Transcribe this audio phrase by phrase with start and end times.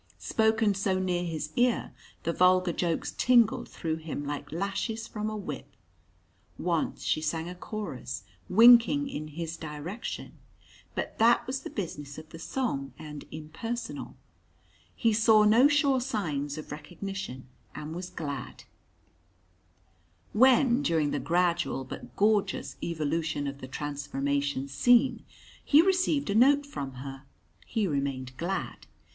[0.17, 1.93] Spoken so near his ear,
[2.23, 5.75] the vulgar jokes tingled through him like lashes from a whip.
[6.57, 10.39] Once she sang a chorus, winking in his direction.
[10.95, 14.15] But that was the business of the song, and impersonal.
[14.95, 17.45] He saw no sure signs of recognition,
[17.75, 18.63] and was glad.
[20.33, 20.41] [Illustration: THE ORIENTAL ON BOXING NIGHT.]
[20.77, 25.23] When, during the gradual but gorgeous evolution of the Transformation Scene,
[25.63, 27.21] he received a note from her,
[27.67, 28.87] he remained glad.